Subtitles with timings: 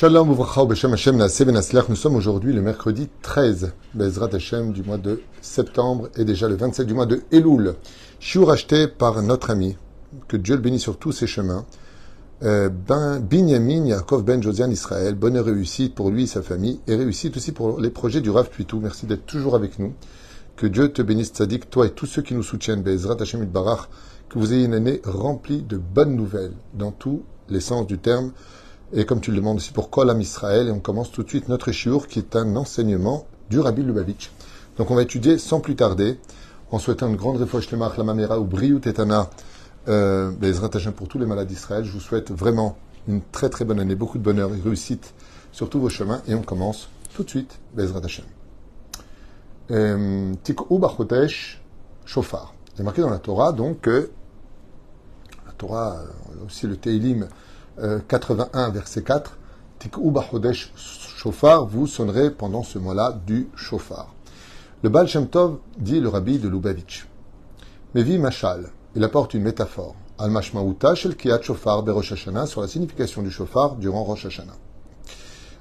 [0.00, 1.16] Shalom Uvracha Beshem Hashem
[1.88, 6.54] Nous sommes aujourd'hui le mercredi 13 Bezrat Hashem du mois de septembre et déjà le
[6.54, 7.74] 27 du mois de Elul.
[8.20, 9.76] Shiur acheté par notre ami,
[10.28, 11.66] que Dieu le bénisse sur tous ses chemins,
[12.44, 15.16] euh, ben, Binyamin Yaakov Ben Josian Israël.
[15.16, 18.50] Bonne réussite pour lui et sa famille et réussite aussi pour les projets du Rav
[18.50, 18.78] Puitou.
[18.78, 19.94] Merci d'être toujours avec nous.
[20.54, 22.82] Que Dieu te bénisse, Tzadik, toi et tous ceux qui nous soutiennent.
[22.82, 23.88] Bezrat Hashem Barach,
[24.28, 28.30] que vous ayez une année remplie de bonnes nouvelles dans tous les sens du terme.
[28.92, 31.48] Et comme tu le demandes aussi pour Kolam Israël, et on commence tout de suite
[31.48, 34.30] notre shiur qui est un enseignement du Rabbi Lubavitch.
[34.78, 36.18] Donc on va étudier sans plus tarder,
[36.70, 39.28] en souhaitant une grande réfouche la mamera ou briou tetana,
[39.88, 40.30] euh,
[40.96, 41.84] pour tous les malades d'Israël.
[41.84, 42.76] Je vous souhaite vraiment
[43.08, 45.14] une très très bonne année, beaucoup de bonheur et réussite
[45.52, 46.22] sur tous vos chemins.
[46.26, 48.24] Et on commence tout de suite, Bezrat Hashem.
[49.70, 51.62] Euh, Tik'u Bachotesh
[52.04, 52.54] Shofar.
[52.74, 54.10] Il est marqué dans la Torah donc que
[55.46, 57.28] la Torah, euh, aussi le Teilim,
[58.08, 59.38] 81, euh, verset 4,
[59.78, 64.14] Tik'u Bachodesh Shofar, vous sonnerez pendant ce mois-là du Shofar.
[64.82, 67.08] Le Baal Shem Tov dit le rabbi de Lubavitch.
[67.94, 69.94] Mevi Mashal, il apporte une métaphore.
[70.18, 74.56] Al Mashmauta Shel Kiyat Shofar Rosh Hashanah sur la signification du Shofar durant Rosh Hashanah.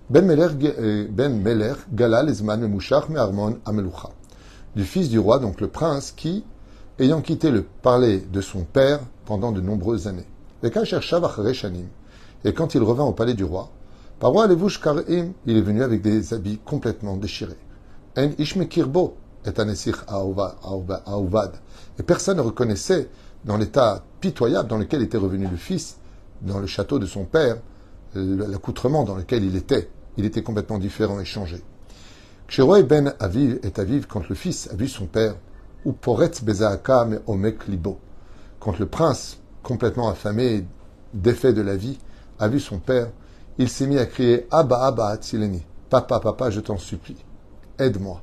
[0.10, 4.10] Ben Meler, euh, ben Meler Galal Ezman Memushach Me'armon Amelucha.
[4.76, 6.44] Du fils du roi, donc le prince, qui,
[7.00, 10.28] ayant quitté le palais de son père pendant de nombreuses années.
[12.44, 13.70] Et quand il revint au palais du roi,
[14.22, 17.58] Levush Karim, il est venu avec des habits complètement déchirés.
[18.18, 19.68] En Ishmekirbo est un
[21.06, 21.52] Aouvad.
[22.00, 23.10] Et personne ne reconnaissait,
[23.46, 25.98] dans l'état pitoyable dans lequel était revenu le fils,
[26.42, 27.58] dans le château de son père,
[28.16, 29.90] l'accoutrement dans lequel il était.
[30.18, 31.62] Il était complètement différent et changé.
[32.88, 35.36] Ben Aviv est Aviv quand le fils a vu son père,
[35.86, 38.00] ou Poretz Bezaaka me Omek Libo.
[38.60, 40.66] Quand le prince, complètement affamé,
[41.14, 42.00] défait de la vie,
[42.40, 43.10] a vu son père,
[43.58, 45.64] il s'est mis à crier Abba Abba Atzileni.
[45.90, 47.16] Papa, papa, je t'en supplie,
[47.80, 48.22] aide-moi.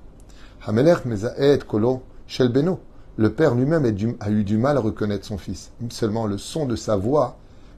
[0.73, 2.81] Mezaed Kolo Shelbeno.
[3.17, 3.85] Le père lui-même
[4.21, 5.71] a eu du mal à reconnaître son fils.
[5.91, 7.37] Seulement le son de sa voix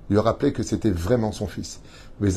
[0.09, 1.81] lui a rappelé que c'était vraiment son fils.
[2.23, 2.31] Et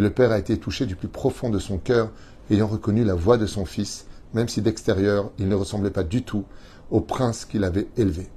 [0.00, 2.10] le père a été touché du plus profond de son cœur,
[2.50, 6.22] ayant reconnu la voix de son fils, même si d'extérieur il ne ressemblait pas du
[6.22, 6.44] tout
[6.90, 8.28] au prince qu'il avait élevé.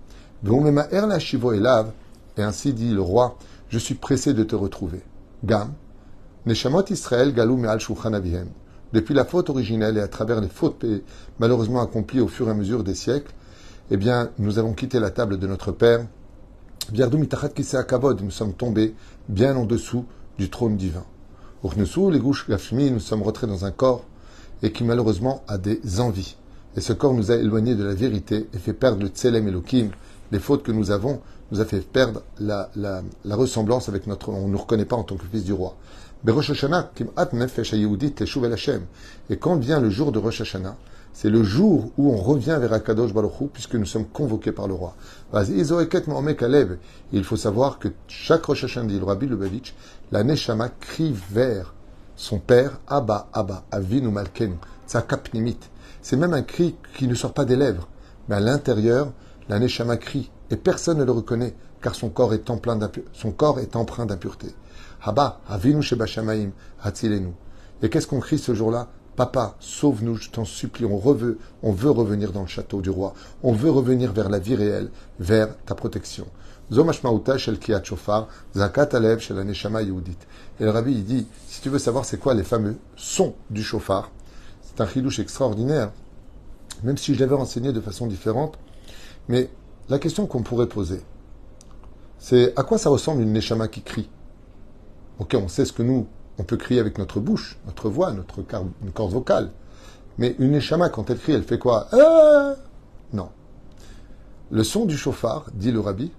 [2.40, 5.02] Et ainsi dit le roi, je suis pressé de te retrouver.
[5.44, 5.74] Gam,
[6.46, 7.80] Neshamot Israël galou me'al
[8.94, 10.86] Depuis la faute originelle et à travers les fautes
[11.38, 13.34] malheureusement accomplies au fur et à mesure des siècles,
[13.92, 16.08] eh bien, nous avons quitté la table de notre Père.
[16.94, 18.96] Nous sommes tombés
[19.28, 20.06] bien en dessous
[20.38, 21.04] du trône divin.
[21.62, 24.06] les gouches nous sommes rentrés dans un corps
[24.64, 26.38] et qui malheureusement a des envies.
[26.78, 29.90] Et ce corps nous a éloignés de la vérité et fait perdre le Tselem Elohim,
[30.32, 32.70] les fautes que nous avons, nous a fait perdre la,
[33.32, 34.30] ressemblance avec notre.
[34.30, 35.76] On ne nous reconnaît pas en tant que fils du roi.
[39.30, 40.76] Et quand vient le jour de Rosh Hashanah,
[41.14, 44.74] c'est le jour où on revient vers Akadosh Baruch puisque nous sommes convoqués par le
[44.74, 44.96] roi.
[47.12, 49.74] Il faut savoir que chaque Rosh Hashanah, dit le Rabbi Lubavitch,
[50.12, 51.74] la Neshama crie vers
[52.16, 54.56] son père, Abba, Abba, Avinu Malkenu,
[54.88, 55.58] Tzakapnimit.
[56.02, 57.88] C'est même un cri qui ne sort pas des lèvres,
[58.28, 59.14] mais à l'intérieur,
[59.50, 62.50] la Neshama crie et personne ne le reconnaît car son corps est,
[63.14, 64.48] son corps est empreint d'impureté.
[65.02, 66.52] Haba, avinu shebashamaim,
[66.82, 67.34] hatzilenu.
[67.82, 68.90] Et qu'est-ce qu'on crie ce jour-là?
[69.16, 73.14] Papa, sauve-nous, je t'en supplie, on, veut, on veut revenir dans le château du roi,
[73.44, 76.26] on veut revenir vers la vie réelle, vers ta protection.
[76.72, 76.81] Et le
[80.70, 84.12] rabbi, il dit, si tu veux savoir c'est quoi les fameux sons du chauffard,
[84.62, 85.92] c'est un chidouche extraordinaire,
[86.84, 88.58] même si je l'avais enseigné de façon différente,
[89.30, 89.50] mais
[89.88, 91.02] la question qu'on pourrait poser,
[92.18, 94.10] c'est à quoi ça ressemble une neshama qui crie?
[95.20, 96.08] Ok, on sait ce que nous,
[96.38, 99.52] on peut crier avec notre bouche, notre voix, notre corde vocale.
[100.18, 101.88] Mais une neshama, quand elle crie, elle fait quoi?
[101.92, 102.56] Ah
[103.14, 103.30] Non.
[104.52, 106.12] Le son du chauffard, dit le rabbi,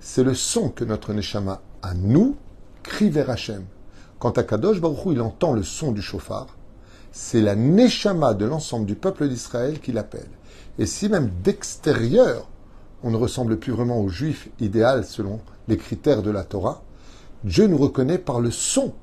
[0.00, 2.36] c'est le son que notre neshama, à nous,
[2.82, 3.64] crie vers Hachem.
[4.18, 6.48] Quand Akadosh Baruch Hu, il entend le son du chauffard,
[7.12, 10.28] c'est la neshama de l'ensemble du peuple d'Israël qui l'appelle.
[10.78, 12.48] Et si même d'extérieur,
[13.02, 16.82] on ne ressemble plus vraiment au juif idéal selon les critères de la Torah,
[17.44, 18.94] Dieu nous reconnaît par le son,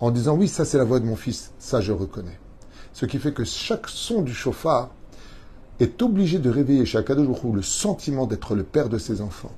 [0.00, 2.38] en disant oui, ça c'est la voix de mon fils, ça je reconnais.
[2.92, 4.90] Ce qui fait que chaque son du chauffard
[5.78, 9.54] est obligé de réveiller chez Akadosh le sentiment d'être le père de ses enfants.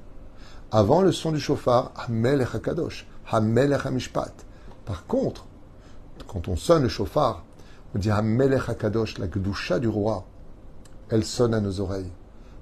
[0.70, 4.32] Avant le son du chauffard, Hamel et Hakadosh, Hamel et Hamishpat.
[4.84, 5.46] Par contre,
[6.26, 7.44] quand on sonne le chauffard,
[7.94, 10.24] on dit Hamel et Hakadosh, la Gdusha du roi,
[11.12, 12.10] elle sonne à nos oreilles.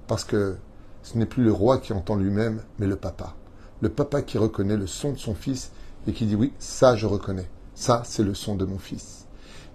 [0.07, 0.57] Parce que
[1.03, 3.33] ce n'est plus le roi qui entend lui-même, mais le papa.
[3.79, 5.71] Le papa qui reconnaît le son de son fils
[6.05, 9.25] et qui dit oui, ça je reconnais, ça c'est le son de mon fils.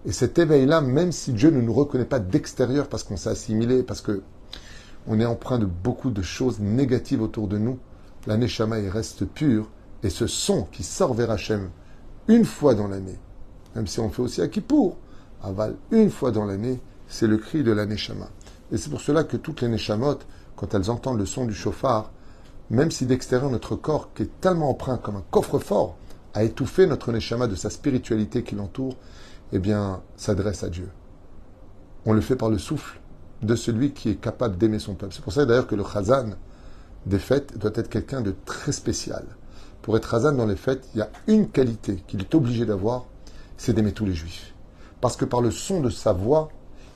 [0.04, 3.82] Et cet éveil-là, même si Dieu ne nous reconnaît pas d'extérieur parce qu'on s'est assimilé,
[3.82, 4.22] parce que
[5.06, 7.78] on est empreint de beaucoup de choses négatives autour de nous,
[8.26, 9.70] la Neshama il reste pur
[10.02, 11.70] et ce son qui sort vers Hachem
[12.28, 13.18] une fois dans l'année,
[13.74, 14.98] même si on fait aussi à Kippour,
[15.42, 16.78] aval une fois dans l'année,
[17.08, 18.28] c'est le cri de la Neshama.
[18.72, 20.18] Et c'est pour cela que toutes les Neshamot,
[20.56, 22.10] quand elles entendent le son du chauffard,
[22.70, 25.96] même si d'extérieur notre corps, qui est tellement empreint comme un coffre-fort,
[26.34, 28.96] a étouffé notre Neshama de sa spiritualité qui l'entoure,
[29.52, 30.88] eh bien, s'adresse à Dieu.
[32.04, 33.00] On le fait par le souffle
[33.42, 35.14] de celui qui est capable d'aimer son peuple.
[35.14, 36.30] C'est pour ça d'ailleurs que le Chazan
[37.06, 39.24] des fêtes doit être quelqu'un de très spécial.
[39.82, 43.06] Pour être Chazan dans les fêtes, il y a une qualité qu'il est obligé d'avoir,
[43.56, 44.54] c'est d'aimer tous les juifs.
[45.00, 46.48] Parce que par le son de sa voix,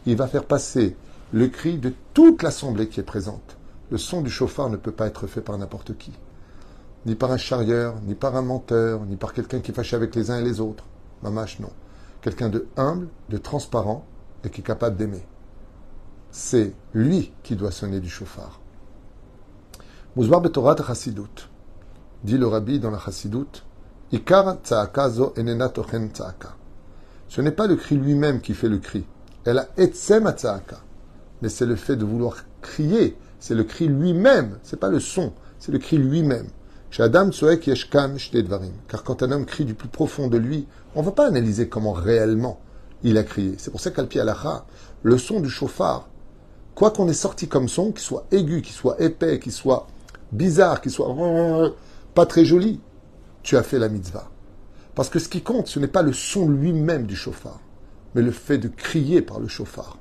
[0.07, 0.97] il va faire passer
[1.33, 3.57] le cri de toute l'assemblée qui est présente.
[3.91, 6.13] Le son du chauffard ne peut pas être fait par n'importe qui.
[7.07, 10.15] Ni par un charieur, ni par un menteur, ni par quelqu'un qui est fâché avec
[10.15, 10.85] les uns et les autres.
[11.23, 11.71] Mamache, non.
[12.21, 14.05] Quelqu'un de humble, de transparent
[14.45, 15.27] et qui est capable d'aimer.
[16.31, 18.61] C'est lui qui doit sonner du chauffard.
[20.17, 21.49] Mouzbar Betorat Chassidut.
[22.23, 23.65] Dit le rabbi dans la Chassidut.
[24.13, 24.59] Ikar
[25.11, 26.11] zo enena tochen
[27.29, 29.05] Ce n'est pas le cri lui-même qui fait le cri.
[29.45, 30.27] Elle a etsem
[31.43, 35.33] mais c'est le fait de vouloir crier, c'est le cri lui-même, c'est pas le son,
[35.59, 36.49] c'est le cri lui-même.
[36.91, 37.09] Car
[39.05, 41.93] quand un homme crie du plus profond de lui, on ne va pas analyser comment
[41.93, 42.61] réellement
[43.03, 43.55] il a crié.
[43.59, 44.67] C'est pour ça qu'Alpi Alacha,
[45.03, 46.09] le son du chauffard,
[46.75, 49.87] quoi qu'on ait sorti comme son, qu'il soit aigu, qu'il soit épais, qu'il soit
[50.33, 51.15] bizarre, qu'il soit
[52.15, 52.81] pas très joli,
[53.43, 54.29] tu as fait la mitzvah.
[54.97, 57.61] Parce que ce qui compte, ce n'est pas le son lui-même du chauffard,
[58.15, 60.00] mais le fait de crier par le chauffard.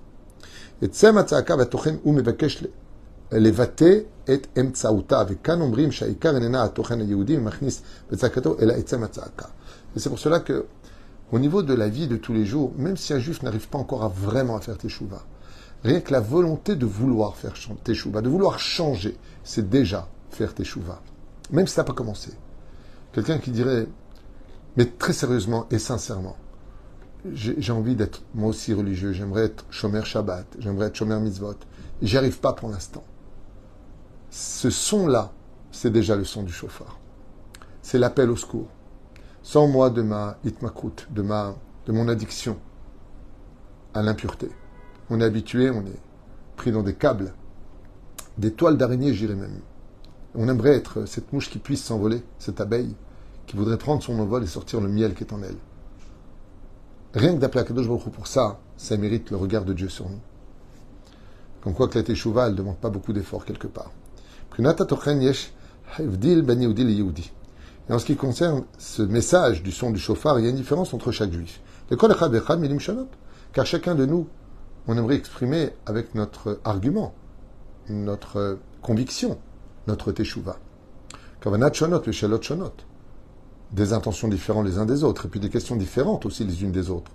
[0.83, 2.65] Et tsem הצעקה והתוכן הוא מבקש
[3.33, 3.95] לבטא
[4.35, 9.47] את אמצעותה, וכאן אומרים שהעיקר איננה התוכן היהודי ומכניס בצעקתו, אלא עצם הצעקה.
[9.97, 10.67] Et c'est pour cela que,
[11.33, 13.79] au niveau de la vie de tous les jours, même si un juif n'arrive pas
[13.79, 15.23] encore à vraiment à faire teshuva,
[15.85, 17.55] rien que la volonté de vouloir faire
[17.85, 21.01] teshuva, de vouloir changer, c'est déjà faire teshuva.
[21.53, 22.31] Même si ça n'a pas commencé.
[23.13, 23.87] Quelqu'un qui dirait,
[24.77, 26.37] mais très sérieusement et sincèrement,
[27.34, 31.56] j'ai envie d'être moi aussi religieux, j'aimerais être Shomer Shabbat, j'aimerais être Shomer Mitzvot.
[32.02, 33.04] J'y arrive pas pour l'instant.
[34.30, 35.32] Ce son-là,
[35.72, 36.98] c'est déjà le son du chauffard.
[37.82, 38.70] C'est l'appel au secours.
[39.44, 41.56] Sans moi de ma itmakrut, de, ma,
[41.88, 42.58] de mon addiction
[43.94, 44.50] à l'impureté.
[45.10, 46.00] On est habitué, on est
[46.56, 47.34] pris dans des câbles,
[48.38, 49.60] des toiles d'araignée, j'irais même.
[50.36, 52.96] On aimerait être cette mouche qui puisse s'envoler, cette abeille,
[53.48, 55.58] qui voudrait prendre son envol et sortir le miel qui est en elle.
[57.14, 60.20] Rien que d'appeler Akadosh Baruch pour ça, ça mérite le regard de Dieu sur nous.
[61.62, 63.92] Comme quoi que la Teshuvah, elle ne demande pas beaucoup d'efforts quelque part.
[67.90, 70.56] Et en ce qui concerne ce message du son du chauffard, il y a une
[70.56, 71.62] différence entre chaque juif.
[73.54, 74.28] Car chacun de nous,
[74.88, 77.16] on aimerait exprimer avec notre argument,
[77.90, 79.40] notre conviction,
[79.88, 80.60] notre Teshuvah.
[83.72, 86.72] Des intentions différentes les uns des autres, et puis des questions différentes aussi les unes
[86.72, 87.12] des autres.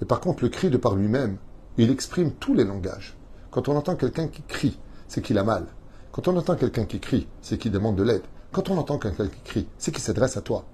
[0.00, 1.36] Et par contre, le cri de par lui-même,
[1.78, 3.16] il exprime tous les langages.
[3.50, 4.78] Quand on entend quelqu'un qui crie,
[5.08, 5.66] c'est qu'il a mal.
[6.12, 8.22] Quand on entend quelqu'un qui crie, c'est qu'il demande de l'aide.
[8.52, 10.64] Quand on entend quelqu'un qui crie, c'est qu'il s'adresse à toi.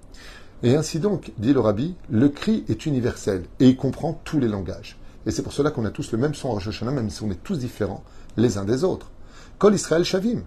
[0.63, 4.47] Et ainsi donc, dit le rabbi, le cri est universel et il comprend tous les
[4.47, 4.97] langages.
[5.25, 7.31] Et c'est pour cela qu'on a tous le même son en Rosh même si on
[7.31, 8.03] est tous différents
[8.37, 9.11] les uns des autres.
[9.57, 10.43] Kol Israël Shavim.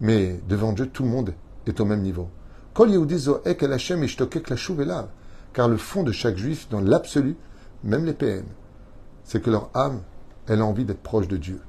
[0.00, 1.32] Mais devant Dieu, tout le monde
[1.66, 2.28] est au même niveau.
[5.52, 7.36] Car le fond de chaque juif, dans l'absolu,
[7.84, 8.44] même les PN,
[9.24, 10.02] c'est que leur âme,
[10.46, 11.60] elle a envie d'être proche de Dieu.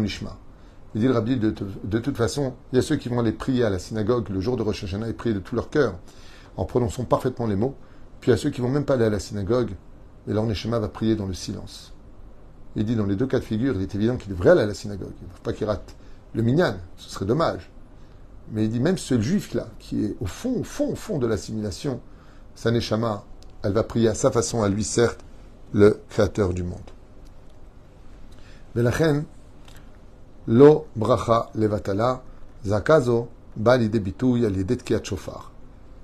[0.00, 0.36] Nishma.
[0.94, 3.32] Il dit le rabbi, de, de, toute façon, il y a ceux qui vont aller
[3.32, 5.94] prier à la synagogue le jour de Rosh Hashanah et prier de tout leur cœur,
[6.56, 7.74] en prononçant parfaitement les mots,
[8.20, 9.72] puis il y a ceux qui vont même pas aller à la synagogue,
[10.26, 11.94] et leur neshama va prier dans le silence.
[12.78, 14.66] Il dit dans les deux cas de figure, il est évident qu'il devrait aller à
[14.66, 15.10] la synagogue.
[15.20, 15.96] Il ne faut pas qu'il rate
[16.32, 17.70] le minyan, ce serait dommage.
[18.52, 21.26] Mais il dit même ce juif-là, qui est au fond, au fond, au fond de
[21.26, 22.00] l'assimilation,
[22.54, 23.24] sa neshama,
[23.64, 25.24] elle va prier à sa façon, à lui, certes,
[25.72, 26.78] le créateur du monde.
[30.46, 32.22] lo bracha levatala,
[32.64, 33.28] zakazo.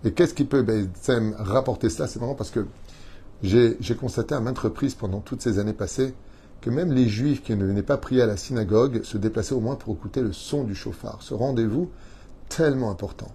[0.05, 0.91] Et qu'est-ce qui peut ben,
[1.39, 2.09] rapporter cela?
[2.09, 2.67] C'est marrant parce que
[3.45, 6.15] j'ai constaté à maintes reprises pendant toutes ces années passées
[6.65, 9.61] que même les juifs qui ne venaient pas prier à la synagogue se déplaçaient au
[9.61, 11.19] moins pour écouter le son du chauffard.
[11.21, 11.91] Ce rendez-vous
[12.49, 13.31] tellement important.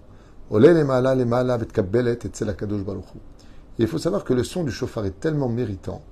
[3.78, 6.02] il faut savoir que le son du chauffard est tellement méritant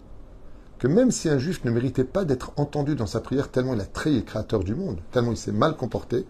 [0.78, 3.80] que même si un juif ne méritait pas d'être entendu dans sa prière tellement il
[3.80, 6.24] a trahi le créateur du monde, tellement il s'est mal comporté, il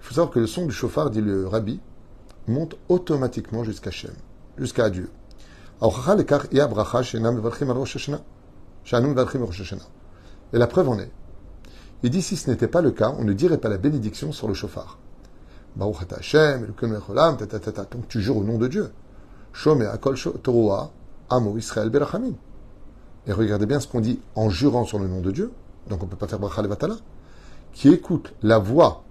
[0.00, 1.78] faut savoir que le son du chauffard, dit le rabbi,
[2.48, 4.14] monte automatiquement jusqu'à Shem,
[4.56, 5.10] jusqu'à Dieu.
[10.52, 11.10] Et la preuve en est.
[12.02, 14.48] Il dit si ce n'était pas le cas, on ne dirait pas la bénédiction sur
[14.48, 14.98] le chauffard.
[15.76, 15.96] Donc
[18.08, 18.90] tu jures au nom de Dieu.
[21.30, 22.34] Amo Israël Berachamim.
[23.26, 25.52] Et regardez bien ce qu'on dit en jurant sur le nom de Dieu.
[25.88, 26.96] Donc on ne peut pas faire Bracha Levatala.
[27.72, 29.02] Qui écoute la voix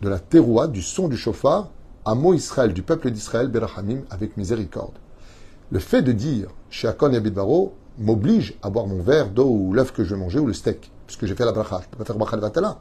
[0.00, 1.70] de la teroua, du son du chauffard,
[2.04, 4.94] Amo Israël, du peuple d'Israël Berachamim, avec miséricorde.
[5.70, 10.02] Le fait de dire Sheakon Yabidbaro m'oblige à boire mon verre d'eau ou l'œuf que
[10.02, 11.80] je vais manger ou le steak, puisque j'ai fait la bracha.
[11.82, 12.78] Je ne peux pas faire bracha levatala.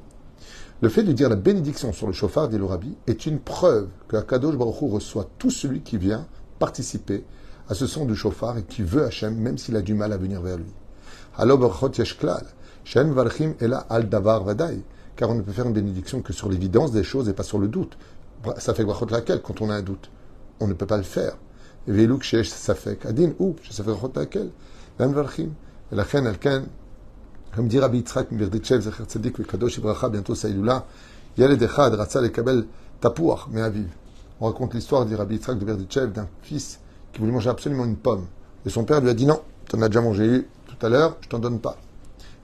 [0.80, 3.90] Le fait de dire la bénédiction sur le chauffard, dit le rabbi, est une preuve
[4.08, 6.28] que Akadosh Baruch reçoit tout celui qui vient
[6.60, 7.26] participer
[7.68, 10.18] à ce son du chauffard et qui veut Hachem, même s'il a du mal à
[10.18, 10.72] venir vers lui.
[11.36, 11.46] Car
[15.30, 17.68] on ne peut faire une bénédiction que sur l'évidence des choses et pas sur le
[17.68, 17.98] doute.
[18.60, 20.10] Ça fait brachot laquelle quand on a un doute?
[20.62, 21.36] On ne peut pas le faire.
[21.87, 24.51] Veiluk shesh safek adin ou safek brachot laquelle
[24.99, 25.51] La mvarchim.
[25.93, 26.63] ולכן על כן,
[27.55, 30.81] comme dit Rabbi Yitzhak מברדיצ'ב, זכר צדיק וקדוש לברכה, bientôt Saïloula,
[31.39, 32.65] ילד אחד רצה לקבל
[33.01, 33.85] תפוח מאביו.
[34.41, 36.81] On raconte l'histoire, dit Rabbi Yitzhak de Berditchev, d'un fils
[37.13, 38.27] qui voulait manger absolument une pomme.
[38.65, 41.17] Et son père lui a dit non, tu en as déjà mangé tout à l'heure,
[41.21, 41.77] je t'en donne pas.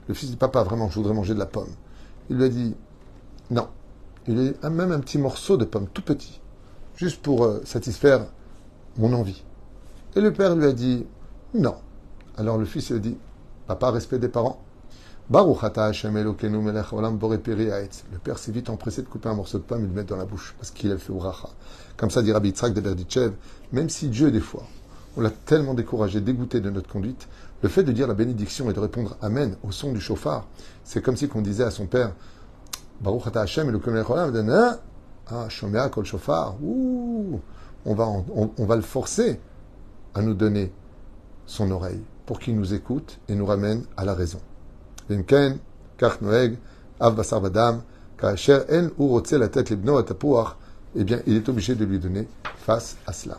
[0.07, 1.69] Le fils dit papa, vraiment, je voudrais manger de la pomme.
[2.29, 2.75] Il lui a dit
[3.49, 3.67] non.
[4.27, 6.39] Il lui a même un petit morceau de pomme, tout petit,
[6.95, 8.27] juste pour euh, satisfaire
[8.98, 9.42] mon envie.
[10.16, 11.06] Et le père lui a dit
[11.54, 11.74] non.
[12.36, 13.16] Alors le fils lui a dit
[13.66, 14.60] papa, respect des parents.
[15.30, 15.42] Le
[18.22, 20.18] père s'est vite empressé de couper un morceau de pomme et de le mettre dans
[20.18, 21.48] la bouche, parce qu'il a fait bracha.
[21.96, 23.32] Comme ça dit Rabbi Yitzhak de Berditchev,
[23.72, 24.64] même si Dieu, des fois,
[25.16, 27.26] on l'a tellement découragé, dégoûté de notre conduite,
[27.62, 30.46] le fait de dire la bénédiction et de répondre Amen au son du chauffard,
[30.84, 32.12] c'est comme si on disait à son père,
[33.00, 33.80] Baruch Hashem et le
[35.26, 36.56] ah, Shomea kol chauffard,
[37.84, 39.40] on va, le forcer
[40.14, 40.72] à nous donner
[41.46, 44.40] son oreille pour qu'il nous écoute et nous ramène à la raison.
[45.10, 45.16] Eh
[51.04, 53.38] bien, il est obligé de lui donner face à cela.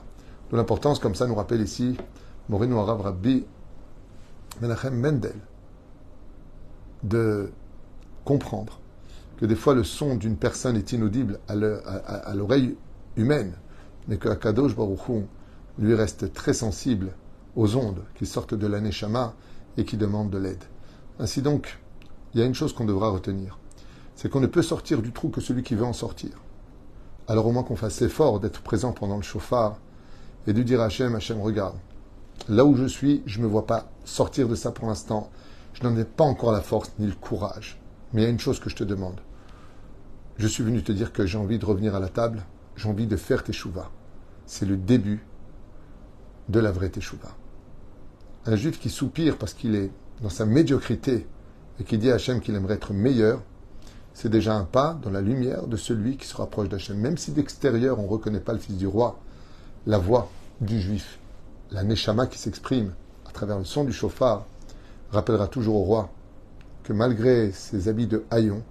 [0.52, 1.98] De l'importance, comme ça nous rappelle ici
[2.50, 3.46] Morino Arav Rabbi
[4.62, 5.36] Menachem Mendel,
[7.04, 7.50] de
[8.24, 8.80] comprendre
[9.38, 11.56] que des fois le son d'une personne est inaudible à
[12.36, 12.78] l'oreille
[13.18, 13.54] humaine,
[14.08, 15.24] mais que Akadosh Baruch
[15.78, 17.14] lui reste très sensible
[17.56, 19.34] aux ondes qui sortent de la Neshama
[19.78, 20.64] et qui demandent de l'aide.
[21.20, 21.80] Ainsi donc,
[22.34, 23.60] il y a une chose qu'on devra retenir,
[24.16, 26.32] c'est qu'on ne peut sortir du trou que celui qui veut en sortir.
[27.28, 29.80] Alors au moins qu'on fasse l'effort d'être présent pendant le chauffard
[30.48, 31.76] et de dire à Hachem, Hachem, regarde,
[32.50, 35.30] là où je suis, je ne me vois pas sortir de ça pour l'instant.
[35.74, 37.80] Je n'en ai pas encore la force ni le courage.
[38.14, 39.20] Mais il y a une chose que je te demande.
[40.38, 42.44] Je suis venu te dire que j'ai envie de revenir à la table,
[42.76, 43.90] j'ai envie de faire tes chouvas.
[44.46, 45.26] C'est le début
[46.50, 47.30] de la vraie teshuva.
[48.46, 49.92] Un juif qui soupire parce qu'il est
[50.22, 51.28] dans sa médiocrité
[51.80, 53.42] et qui dit à Hachem qu'il aimerait être meilleur,
[54.14, 56.98] c'est déjà un pas dans la lumière de celui qui se rapproche d'Hachem.
[56.98, 59.20] Même si d'extérieur on ne reconnaît pas le fils du roi,
[59.88, 60.30] la voix
[60.62, 61.20] du juif,
[61.72, 62.94] la neshama qui s'exprime
[63.28, 64.46] à travers le son du chauffard,
[65.12, 66.10] rappellera toujours au roi
[66.84, 68.62] que malgré ses habits de haillon,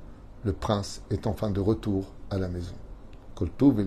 [0.44, 2.74] le prince est enfin de retour à la maison.
[3.34, 3.84] Koltouv et